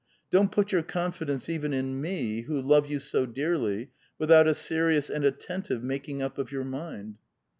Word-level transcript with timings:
Don't 0.31 0.51
put 0.51 0.71
your 0.71 0.81
confidence 0.81 1.47
even 1.47 1.73
in 1.73 2.01
me, 2.01 2.41
who 2.47 2.59
love 2.59 2.87
you 2.89 2.97
so 2.99 3.27
dearly, 3.27 3.91
without 4.17 4.47
a 4.47 4.55
serious 4.55 5.11
and 5.11 5.23
attentive 5.23 5.83
making 5.83 6.23
up 6.23 6.39
of 6.39 6.51
your 6.51 6.65
mind.' 6.65 7.17